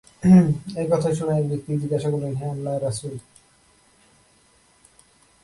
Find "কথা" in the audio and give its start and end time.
0.91-1.09